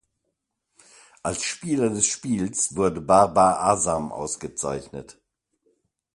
[1.21, 5.19] Als Spieler des Spiels wurde Barbar Azam ausgezeichnet.